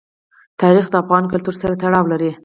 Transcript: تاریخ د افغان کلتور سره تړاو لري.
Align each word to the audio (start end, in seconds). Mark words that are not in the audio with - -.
تاریخ 0.61 0.85
د 0.89 0.93
افغان 1.03 1.23
کلتور 1.33 1.55
سره 1.61 1.73
تړاو 1.81 2.05
لري. 2.11 2.31